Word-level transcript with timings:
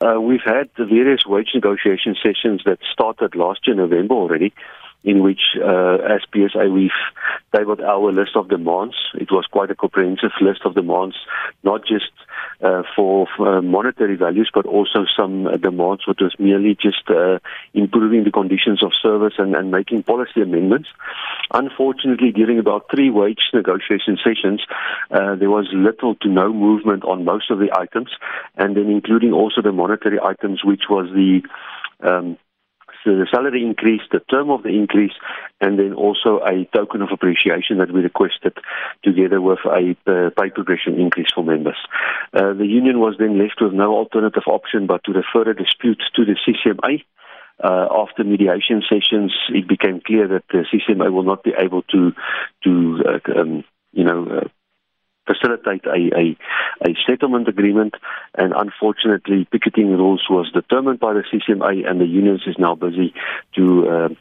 Uh, 0.00 0.20
we've 0.20 0.44
had 0.44 0.68
the 0.76 0.84
various 0.84 1.24
wage 1.26 1.50
negotiation 1.54 2.14
sessions 2.22 2.62
that 2.66 2.78
started 2.92 3.34
last 3.34 3.66
year, 3.66 3.74
November 3.74 4.14
already, 4.14 4.52
in 5.04 5.22
which, 5.22 5.40
uh, 5.56 5.96
as 6.04 6.20
PSA, 6.34 6.68
we've 6.68 6.90
tabled 7.54 7.80
our 7.80 8.12
list 8.12 8.36
of 8.36 8.48
demands. 8.48 8.94
It 9.14 9.30
was 9.30 9.46
quite 9.46 9.70
a 9.70 9.74
comprehensive 9.74 10.32
list 10.42 10.60
of 10.66 10.74
demands, 10.74 11.16
not 11.62 11.86
just 11.86 12.10
uh, 12.62 12.82
for, 12.94 13.26
monetary 13.62 14.16
values, 14.16 14.50
but 14.52 14.66
also 14.66 15.04
some 15.16 15.46
uh, 15.46 15.56
demands 15.56 16.06
which 16.06 16.18
was 16.20 16.34
merely 16.38 16.74
just 16.74 17.08
uh, 17.08 17.38
improving 17.74 18.24
the 18.24 18.30
conditions 18.30 18.82
of 18.82 18.92
service 19.02 19.34
and, 19.38 19.54
and 19.54 19.70
making 19.70 20.02
policy 20.02 20.40
amendments. 20.40 20.88
Unfortunately, 21.52 22.32
during 22.32 22.58
about 22.58 22.86
three 22.90 23.10
wage 23.10 23.50
negotiation 23.52 24.16
sessions, 24.22 24.62
uh, 25.10 25.34
there 25.36 25.50
was 25.50 25.68
little 25.72 26.14
to 26.16 26.28
no 26.28 26.52
movement 26.52 27.04
on 27.04 27.24
most 27.24 27.50
of 27.50 27.58
the 27.58 27.70
items, 27.76 28.10
and 28.56 28.76
then 28.76 28.88
including 28.88 29.32
also 29.32 29.62
the 29.62 29.72
monetary 29.72 30.18
items, 30.20 30.64
which 30.64 30.84
was 30.88 31.08
the 31.12 31.42
um, 32.06 32.38
the 33.06 33.26
salary 33.30 33.64
increase, 33.64 34.02
the 34.10 34.20
term 34.20 34.50
of 34.50 34.62
the 34.62 34.70
increase, 34.70 35.12
and 35.60 35.78
then 35.78 35.94
also 35.94 36.40
a 36.44 36.64
token 36.76 37.02
of 37.02 37.08
appreciation 37.12 37.78
that 37.78 37.92
we 37.92 38.00
requested 38.00 38.56
together 39.04 39.40
with 39.40 39.60
a 39.64 39.96
uh, 40.06 40.30
pay 40.30 40.50
progression 40.50 40.98
increase 40.98 41.28
for 41.34 41.44
members. 41.44 41.76
Uh, 42.36 42.52
the 42.52 42.66
union 42.66 43.00
was 43.00 43.14
then 43.18 43.38
left 43.38 43.62
with 43.62 43.72
no 43.72 43.94
alternative 43.94 44.42
option 44.46 44.86
but 44.86 45.02
to 45.04 45.12
refer 45.12 45.50
a 45.50 45.56
dispute 45.56 46.02
to 46.14 46.24
the 46.24 46.36
CCMA. 46.44 47.02
Uh, 47.64 47.88
after 47.90 48.22
mediation 48.22 48.82
sessions, 48.86 49.32
it 49.48 49.66
became 49.66 50.02
clear 50.04 50.28
that 50.28 50.44
the 50.52 50.66
CCMA 50.70 51.10
will 51.10 51.22
not 51.22 51.42
be 51.42 51.54
able 51.58 51.80
to 51.84 52.12
to 52.62 53.02
uh, 53.08 53.40
um, 53.40 53.64
you 53.92 54.04
know 54.04 54.26
uh, 54.26 54.48
facilitate 55.26 55.86
a, 55.86 56.14
a, 56.14 56.36
a 56.86 56.94
settlement 57.08 57.48
agreement. 57.48 57.94
And 58.36 58.52
unfortunately, 58.54 59.48
picketing 59.50 59.88
rules 59.96 60.26
was 60.28 60.50
determined 60.52 61.00
by 61.00 61.14
the 61.14 61.24
CCMA, 61.32 61.88
and 61.88 61.98
the 61.98 62.06
unions 62.06 62.42
is 62.46 62.56
now 62.58 62.74
busy 62.74 63.14
to. 63.54 64.16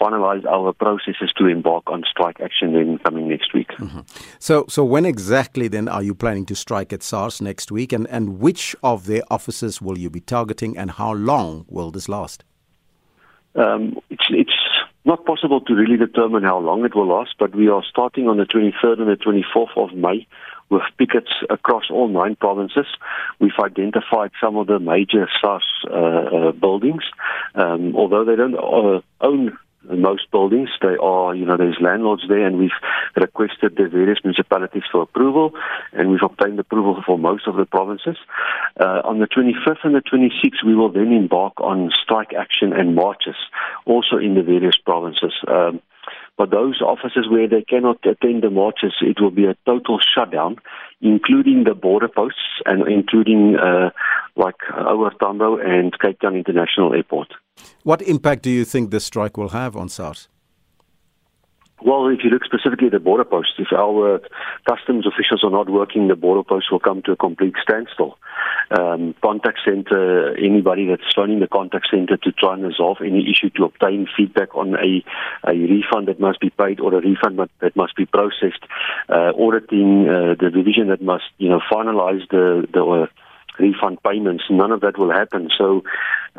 Finalize 0.00 0.44
our 0.44 0.72
processes 0.72 1.32
to 1.36 1.46
embark 1.46 1.84
on 1.88 2.04
strike 2.08 2.40
action 2.40 2.72
then 2.72 2.98
coming 2.98 3.28
next 3.28 3.52
week. 3.54 3.68
Mm-hmm. 3.78 4.00
So, 4.38 4.64
so 4.68 4.84
when 4.84 5.04
exactly 5.04 5.68
then 5.68 5.88
are 5.88 6.02
you 6.02 6.14
planning 6.14 6.46
to 6.46 6.54
strike 6.54 6.92
at 6.92 7.02
SARS 7.02 7.40
next 7.40 7.72
week, 7.72 7.92
and, 7.92 8.06
and 8.08 8.38
which 8.40 8.76
of 8.82 9.06
their 9.06 9.22
offices 9.30 9.82
will 9.82 9.98
you 9.98 10.10
be 10.10 10.20
targeting, 10.20 10.76
and 10.76 10.92
how 10.92 11.12
long 11.12 11.64
will 11.68 11.90
this 11.90 12.08
last? 12.08 12.44
Um, 13.54 13.98
it's, 14.10 14.26
it's 14.30 14.52
not 15.04 15.24
possible 15.24 15.60
to 15.62 15.74
really 15.74 15.96
determine 15.96 16.42
how 16.44 16.58
long 16.58 16.84
it 16.84 16.94
will 16.94 17.08
last, 17.08 17.34
but 17.38 17.54
we 17.54 17.68
are 17.68 17.82
starting 17.88 18.28
on 18.28 18.36
the 18.36 18.44
23rd 18.44 19.00
and 19.00 19.08
the 19.08 19.16
24th 19.16 19.76
of 19.76 19.96
May 19.96 20.26
with 20.70 20.82
pickets 20.98 21.30
across 21.48 21.84
all 21.90 22.08
nine 22.08 22.36
provinces. 22.36 22.86
We've 23.40 23.58
identified 23.58 24.32
some 24.40 24.56
of 24.56 24.66
the 24.66 24.78
major 24.78 25.28
SARS 25.40 25.64
uh, 25.90 25.94
uh, 25.94 26.52
buildings, 26.52 27.02
um, 27.54 27.96
although 27.96 28.24
they 28.24 28.36
don't 28.36 28.54
uh, 28.54 29.00
own 29.20 29.56
most 29.96 30.30
buildings. 30.30 30.68
They 30.80 30.96
are, 31.00 31.34
you 31.34 31.44
know, 31.44 31.56
there's 31.56 31.78
landlords 31.80 32.22
there, 32.28 32.46
and 32.46 32.58
we've 32.58 32.78
requested 33.16 33.76
the 33.76 33.88
various 33.88 34.18
municipalities 34.22 34.84
for 34.90 35.02
approval, 35.02 35.52
and 35.92 36.10
we've 36.10 36.22
obtained 36.22 36.58
approval 36.58 37.02
for 37.06 37.18
most 37.18 37.46
of 37.46 37.56
the 37.56 37.66
provinces. 37.66 38.16
Uh, 38.78 39.02
on 39.04 39.18
the 39.18 39.26
25th 39.26 39.84
and 39.84 39.94
the 39.94 40.02
26th, 40.02 40.64
we 40.64 40.74
will 40.74 40.90
then 40.90 41.12
embark 41.12 41.60
on 41.60 41.90
strike 42.02 42.32
action 42.32 42.72
and 42.72 42.94
marches, 42.94 43.36
also 43.86 44.16
in 44.16 44.34
the 44.34 44.42
various 44.42 44.76
provinces. 44.76 45.32
Um, 45.46 45.80
but 46.38 46.50
those 46.50 46.80
offices 46.80 47.28
where 47.28 47.48
they 47.48 47.62
cannot 47.62 47.98
attend 48.06 48.42
the 48.42 48.50
marches, 48.50 48.94
it 49.00 49.20
will 49.20 49.32
be 49.32 49.46
a 49.46 49.56
total 49.66 49.98
shutdown, 49.98 50.56
including 51.00 51.64
the 51.64 51.74
border 51.74 52.08
posts 52.08 52.62
and 52.64 52.86
including 52.86 53.56
uh, 53.56 53.90
like 54.36 54.56
OR 54.72 55.12
Tambo 55.20 55.58
and 55.58 55.98
Cape 55.98 56.20
Town 56.20 56.36
International 56.36 56.94
Airport. 56.94 57.28
What 57.82 58.02
impact 58.02 58.42
do 58.42 58.50
you 58.50 58.64
think 58.64 58.90
this 58.90 59.04
strike 59.04 59.36
will 59.36 59.50
have 59.50 59.76
on 59.76 59.88
SARS? 59.88 60.28
Well, 61.80 62.08
if 62.08 62.24
you 62.24 62.30
look 62.30 62.44
specifically 62.44 62.86
at 62.86 62.92
the 62.92 62.98
border 62.98 63.24
posts, 63.24 63.54
if 63.58 63.68
our 63.72 64.20
customs 64.68 65.06
officials 65.06 65.44
are 65.44 65.50
not 65.50 65.70
working, 65.70 66.08
the 66.08 66.16
border 66.16 66.42
posts 66.42 66.72
will 66.72 66.80
come 66.80 67.02
to 67.02 67.12
a 67.12 67.16
complete 67.16 67.54
standstill. 67.62 68.18
Um, 68.76 69.14
contact 69.22 69.60
center, 69.64 70.36
anybody 70.36 70.86
that's 70.86 71.14
phoning 71.14 71.38
the 71.38 71.46
contact 71.46 71.86
center 71.90 72.16
to 72.16 72.32
try 72.32 72.54
and 72.54 72.64
resolve 72.64 72.98
any 73.00 73.30
issue 73.30 73.50
to 73.50 73.64
obtain 73.64 74.08
feedback 74.16 74.56
on 74.56 74.74
a, 74.74 75.04
a 75.48 75.54
refund 75.54 76.08
that 76.08 76.18
must 76.18 76.40
be 76.40 76.50
paid 76.50 76.80
or 76.80 76.92
a 76.94 77.00
refund 77.00 77.38
that 77.60 77.76
must 77.76 77.94
be 77.94 78.06
processed, 78.06 78.64
uh, 79.08 79.32
auditing 79.38 80.08
uh, 80.08 80.34
the 80.38 80.50
division 80.50 80.88
that 80.88 81.00
must, 81.00 81.30
you 81.38 81.48
know, 81.48 81.60
finalize 81.72 82.28
the 82.30 82.66
the. 82.72 82.84
Uh, 82.84 83.06
refund 83.58 84.02
payments. 84.02 84.44
None 84.50 84.72
of 84.72 84.80
that 84.80 84.98
will 84.98 85.10
happen. 85.10 85.50
So 85.56 85.82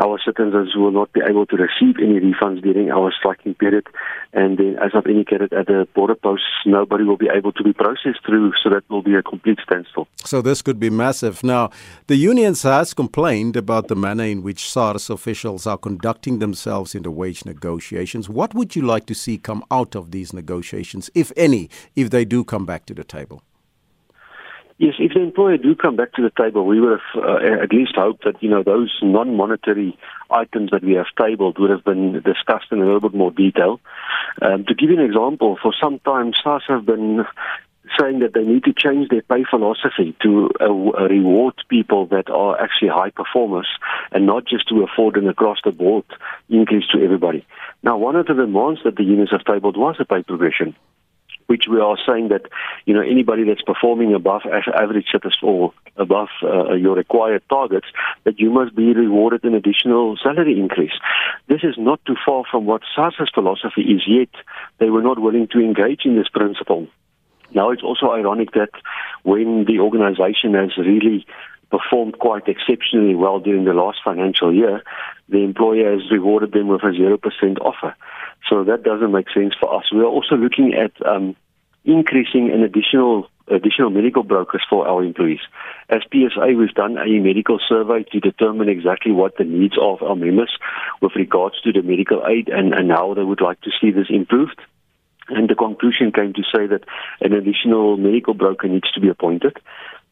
our 0.02 0.20
citizens 0.24 0.76
will 0.76 0.92
not 0.92 1.12
be 1.12 1.22
able 1.28 1.46
to 1.48 1.58
receive 1.58 1.96
any 2.02 2.20
refunds 2.20 2.62
during 2.62 2.90
our 2.90 3.12
striking 3.12 3.54
period. 3.54 3.88
And 4.32 4.58
then, 4.58 4.78
as 4.82 4.92
I've 4.94 5.08
indicated 5.08 5.52
at 5.54 5.68
the 5.68 5.88
border 5.94 6.16
posts, 6.16 6.46
nobody 6.66 7.04
will 7.04 7.18
be 7.18 7.30
able 7.34 7.52
to 7.54 7.64
be 7.64 7.74
processed 7.74 8.26
through. 8.26 8.54
So 8.64 8.70
that 8.70 8.90
will 8.90 9.02
be 9.02 9.16
a 9.16 9.24
complete 9.24 9.60
standstill. 9.64 10.08
So 10.24 10.42
this 10.42 10.62
could 10.62 10.80
be 10.80 10.90
massive. 10.90 11.44
Now, 11.44 11.72
the 12.08 12.16
unions 12.16 12.64
has 12.64 12.94
complained 12.94 13.58
about 13.58 13.88
the 13.88 13.96
manner 13.96 14.24
in 14.24 14.42
which 14.42 14.70
SARS 14.70 15.10
officials 15.10 15.68
are 15.68 15.78
conducting 15.78 16.40
themselves 16.40 16.96
in 16.96 17.04
the 17.04 17.12
wage 17.12 17.44
negotiations. 17.44 18.30
What 18.30 18.54
would 18.54 18.76
you 18.76 18.84
like 18.84 19.06
to 19.08 19.16
see 19.16 19.38
come 19.38 19.64
out 19.72 19.96
of 19.96 20.12
these 20.12 20.32
negotiations, 20.32 21.10
if 21.16 21.32
any, 21.36 21.70
if 21.96 22.10
they 22.10 22.24
do 22.24 22.44
come 22.44 22.66
back 22.66 22.86
to 22.86 22.94
the 22.94 23.04
table? 23.04 23.44
Yes, 24.80 24.96
if 24.98 25.14
the 25.14 25.20
employer 25.20 25.58
do 25.58 25.76
come 25.76 25.98
back 25.98 26.14
to 26.14 26.22
the 26.22 26.32
table, 26.42 26.66
we 26.66 26.80
would 26.80 27.00
have 27.00 27.22
uh, 27.22 27.64
at 27.64 27.74
least 27.74 27.98
hoped 27.98 28.24
that 28.24 28.42
you 28.42 28.50
know 28.50 28.64
those 28.64 28.98
non-monetary 29.02 29.98
items 30.32 30.72
that 30.72 30.86
we 30.86 30.94
have 30.94 31.08
tabled 31.22 31.60
would 31.60 31.70
have 31.70 31.84
been 31.84 32.14
discussed 32.22 32.72
in 32.72 32.80
a 32.80 32.86
little 32.86 33.02
bit 33.02 33.14
more 33.14 33.30
detail. 33.30 33.82
Um, 34.42 34.64
to 34.66 34.74
give 34.74 34.90
you 34.90 34.98
an 34.98 35.06
example, 35.06 35.60
for 35.62 35.74
some 35.84 36.00
time 36.00 36.32
SARS 36.42 36.64
have 36.70 36.86
been 36.86 37.26
saying 38.00 38.20
that 38.20 38.34
they 38.34 38.44
need 38.44 38.64
to 38.64 38.74
change 38.74 39.10
their 39.10 39.22
pay 39.24 39.44
philosophy 39.50 40.16
to 40.22 40.50
uh, 40.62 40.72
reward 41.10 41.56
people 41.68 42.06
that 42.06 42.30
are 42.30 42.58
actually 42.62 42.88
high 42.88 43.10
performers 43.10 43.68
and 44.14 44.26
not 44.26 44.46
just 44.46 44.70
to 44.70 44.84
afford 44.84 45.18
an 45.18 45.28
across 45.28 45.58
the 45.66 45.72
board 45.72 46.06
increase 46.48 46.88
to 46.94 47.04
everybody. 47.04 47.46
Now, 47.84 47.98
one 47.98 48.16
of 48.16 48.28
the 48.28 48.34
demands 48.34 48.80
that 48.86 48.96
the 48.96 49.04
unions 49.04 49.32
have 49.32 49.44
tabled 49.44 49.76
was 49.76 49.98
a 50.00 50.06
pay 50.06 50.24
progression 50.24 50.74
which 51.50 51.66
we 51.68 51.80
are 51.80 51.98
saying 52.08 52.28
that 52.28 52.44
you 52.86 52.94
know 52.94 53.02
anybody 53.02 53.44
that's 53.44 53.64
performing 53.64 54.14
above 54.14 54.44
average 54.46 55.08
or 55.42 55.74
above 55.98 56.30
uh, 56.44 56.74
your 56.74 56.96
required 56.96 57.42
targets 57.50 57.88
that 58.24 58.40
you 58.40 58.52
must 58.52 58.76
be 58.76 58.94
rewarded 58.94 59.44
an 59.44 59.56
additional 59.56 60.16
salary 60.22 60.60
increase. 60.60 60.94
This 61.48 61.62
is 61.64 61.76
not 61.78 62.00
too 62.06 62.16
far 62.24 62.44
from 62.50 62.68
what 62.68 62.84
SARS's 62.96 63.32
philosophy 63.34 63.82
is 63.82 64.04
yet. 64.08 64.30
They 64.78 64.92
were 64.92 65.02
not 65.02 65.20
willing 65.20 65.48
to 65.54 65.60
engage 65.60 66.02
in 66.06 66.16
this 66.16 66.30
principle. 66.30 66.88
Now 67.52 67.72
it's 67.72 67.84
also 67.84 68.12
ironic 68.12 68.52
that 68.52 68.70
when 69.24 69.66
the 69.66 69.80
organization 69.80 70.54
has 70.54 70.78
really 70.78 71.26
performed 71.72 72.20
quite 72.20 72.48
exceptionally 72.48 73.16
well 73.16 73.40
during 73.40 73.66
the 73.66 73.74
last 73.74 74.00
financial 74.04 74.54
year, 74.54 74.84
the 75.30 75.44
employer 75.44 75.94
has 75.94 76.12
rewarded 76.12 76.52
them 76.52 76.68
with 76.68 76.84
a 76.84 76.92
0% 76.92 77.60
offer. 77.60 77.96
So 78.50 78.64
that 78.64 78.84
doesn't 78.84 79.12
make 79.12 79.30
sense 79.32 79.54
for 79.60 79.74
us. 79.78 79.86
We 79.94 80.00
are 80.00 80.06
also 80.06 80.36
looking 80.36 80.74
at 80.74 80.92
um, 81.08 81.36
increasing 81.86 82.52
an 82.52 82.64
additional 82.64 83.30
additional 83.52 83.90
medical 83.90 84.24
brokers 84.24 84.64
for 84.70 84.88
our 84.88 85.04
employees. 85.04 85.40
As 85.90 86.02
PSA, 86.12 86.54
we've 86.56 86.74
done 86.76 86.98
a 86.98 87.20
medical 87.20 87.60
survey 87.68 88.04
to 88.12 88.20
determine 88.20 88.70
exactly 88.70 89.12
what 89.12 89.38
the 89.38 89.44
needs 89.44 89.76
of 89.82 90.04
our 90.04 90.16
members 90.16 90.56
with 91.02 91.14
regards 91.16 91.60
to 91.62 91.72
the 91.72 91.82
medical 91.82 92.24
aid 92.28 92.50
and, 92.50 92.74
and 92.74 92.92
how 92.92 93.16
they 93.16 93.24
would 93.24 93.42
like 93.42 93.60
to 93.62 93.72
see 93.82 93.90
this 93.90 94.08
improved. 94.10 94.60
And 95.30 95.50
the 95.50 95.56
conclusion 95.56 96.12
came 96.12 96.34
to 96.34 96.44
say 96.44 96.68
that 96.68 96.84
an 97.22 97.34
additional 97.34 97.98
medical 97.98 98.34
broker 98.34 98.68
needs 98.68 98.92
to 98.92 99.00
be 99.00 99.10
appointed. 99.10 99.58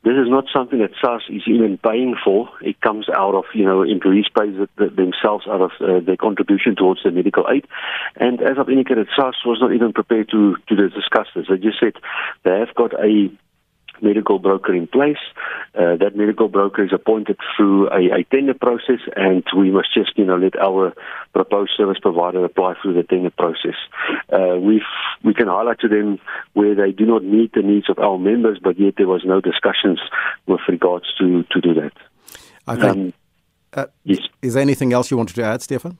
This 0.07 0.15
is 0.23 0.29
not 0.29 0.45
something 0.53 0.79
that 0.79 0.91
SARS 1.01 1.23
is 1.27 1.41
even 1.47 1.77
paying 1.79 2.15
for. 2.23 2.47
It 2.61 2.79
comes 2.79 3.07
out 3.13 3.35
of, 3.35 3.43
you 3.53 3.65
know, 3.65 3.83
employees 3.83 4.27
pay 4.33 4.47
themselves 4.77 5.45
out 5.49 5.59
of 5.59 5.71
uh, 5.81 5.99
their 5.99 6.15
contribution 6.15 6.77
towards 6.77 7.03
the 7.03 7.11
medical 7.11 7.43
aid. 7.51 7.67
And 8.15 8.41
as 8.41 8.55
I've 8.57 8.69
indicated, 8.69 9.09
SARS 9.17 9.35
was 9.45 9.57
not 9.59 9.73
even 9.73 9.91
prepared 9.91 10.29
to, 10.29 10.55
to 10.69 10.75
discuss 10.87 11.27
this. 11.35 11.47
They 11.49 11.57
just 11.57 11.81
said 11.81 11.99
they 12.45 12.57
have 12.57 12.73
got 12.73 12.93
a 12.93 13.29
medical 14.01 14.39
broker 14.39 14.73
in 14.73 14.87
place. 14.87 15.17
Uh, 15.75 15.95
that 15.97 16.15
medical 16.15 16.47
broker 16.47 16.83
is 16.83 16.91
appointed 16.93 17.37
through 17.55 17.87
a, 17.89 18.19
a, 18.19 18.23
tender 18.31 18.53
process, 18.53 18.99
and 19.15 19.43
we 19.55 19.69
must 19.71 19.93
just, 19.93 20.17
you 20.17 20.25
know, 20.25 20.37
let 20.37 20.57
our 20.59 20.93
proposed 21.33 21.71
service 21.77 21.97
provider 22.01 22.43
apply 22.43 22.73
through 22.81 22.93
the 22.93 23.03
tender 23.03 23.29
process. 23.29 23.75
Uh, 24.31 24.57
we 24.57 24.83
we 25.23 25.33
can 25.33 25.47
highlight 25.47 25.79
to 25.79 25.87
them 25.87 26.19
where 26.53 26.75
they 26.75 26.91
do 26.91 27.05
not 27.05 27.23
meet 27.23 27.53
the 27.53 27.61
needs 27.61 27.89
of 27.89 27.99
our 27.99 28.17
members, 28.17 28.59
but 28.61 28.79
yet 28.79 28.95
there 28.97 29.07
was 29.07 29.23
no 29.25 29.41
discussions 29.41 29.99
with 30.47 30.61
regards 30.67 31.05
to 31.19 31.43
to 31.51 31.61
do 31.61 31.73
that. 31.75 31.93
I 32.67 32.75
think. 32.75 32.83
Um, 32.83 33.13
uh, 33.73 33.85
yes. 34.03 34.19
Is 34.41 34.53
there 34.53 34.61
anything 34.61 34.93
else 34.93 35.11
you 35.11 35.17
wanted 35.17 35.35
to 35.35 35.43
add, 35.43 35.61
Stefan? 35.61 35.99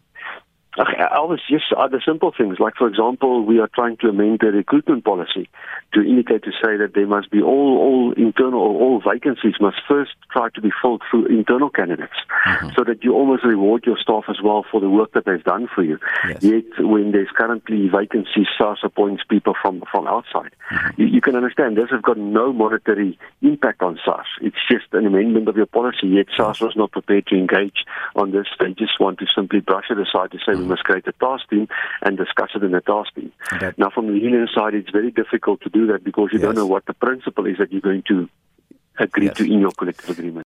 Always, 1.12 1.40
yes, 1.50 1.62
other 1.76 2.02
simple 2.06 2.32
things. 2.38 2.58
Like, 2.60 2.76
for 2.76 2.88
example, 2.88 3.44
we 3.44 3.60
are 3.60 3.70
trying 3.74 3.98
to 3.98 4.10
amend 4.10 4.40
the 4.42 4.48
recruitment 4.48 5.04
policy 5.04 5.50
to 5.94 6.02
indicate 6.02 6.44
to 6.44 6.52
say 6.52 6.78
that 6.78 6.92
there 6.94 7.08
must 7.08 7.32
be 7.32 7.42
all, 7.42 7.78
all 7.78 8.14
internal 8.16 8.60
or 8.60 8.82
all 8.82 9.02
vacancies 9.02 9.56
must 9.60 9.78
first 9.88 10.12
try 10.32 10.50
to 10.50 10.62
be 10.62 10.70
filled 10.82 11.02
through 11.10 11.26
internal 11.28 11.70
candidates 11.70 12.14
mm-hmm. 12.46 12.70
so 12.76 12.84
that 12.84 13.04
you 13.04 13.14
almost 13.14 13.44
reward 13.44 13.86
your 13.86 13.98
staff 13.98 14.26
as 14.30 14.38
well 14.44 14.66
for 14.70 14.80
the 14.80 14.90
work 14.90 15.14
that 15.14 15.26
they've 15.26 15.44
done 15.44 15.68
for 15.74 15.84
you. 15.84 15.98
Yes. 16.28 16.44
Yet, 16.44 16.86
when 16.86 17.12
there's 17.12 17.30
currently 17.36 17.88
vacancies, 17.88 18.48
SARS 18.58 18.80
appoints 18.84 19.24
people 19.28 19.56
from, 19.62 19.84
from 19.92 20.08
outside. 20.08 20.52
Mm-hmm. 20.72 21.02
You, 21.02 21.08
you, 21.08 21.22
can 21.22 21.36
understand 21.36 21.78
this 21.78 21.90
has 21.90 22.02
got 22.02 22.18
no 22.18 22.54
monetary 22.54 23.18
impact 23.42 23.82
on 23.82 24.00
SARS. 24.06 24.28
It's 24.42 24.58
just 24.70 24.86
an 24.94 25.06
amendment 25.06 25.48
of 25.48 25.56
your 25.56 25.66
policy. 25.66 26.08
Yet, 26.08 26.28
SARS 26.36 26.62
was 26.62 26.76
not 26.76 26.92
prepared 26.92 27.28
to 27.28 27.36
engage 27.36 27.86
on 28.16 28.32
this. 28.32 28.46
They 28.60 28.74
just 28.74 29.00
want 29.00 29.20
to 29.20 29.26
simply 29.34 29.62
brush 29.62 29.86
it 29.90 29.98
aside 29.98 30.32
to 30.32 30.38
say 30.40 30.54
mm-hmm. 30.54 30.67
Must 30.68 30.84
create 30.84 31.08
a 31.08 31.14
task 31.14 31.50
team 31.50 31.68
and 32.02 32.18
discuss 32.18 32.50
it 32.56 32.64
in 32.64 32.72
the 32.72 32.82
task 32.82 33.14
team. 33.16 33.32
Okay. 33.54 33.72
Now, 33.78 33.90
from 33.90 34.08
the 34.08 34.20
union 34.20 34.48
side, 34.54 34.74
it's 34.74 34.90
very 34.90 35.12
difficult 35.12 35.62
to 35.62 35.70
do 35.70 35.88
that 35.88 36.04
because 36.04 36.30
you 36.32 36.40
yes. 36.40 36.46
don't 36.46 36.56
know 36.56 36.68
what 36.68 36.86
the 36.86 36.94
principle 36.94 37.46
is 37.46 37.58
that 37.58 37.72
you're 37.72 37.82
going 37.82 38.04
to 38.08 38.30
agree 39.00 39.26
yes. 39.26 39.38
to 39.38 39.44
in 39.44 39.60
your 39.60 39.72
collective 39.72 40.10
agreement. 40.10 40.36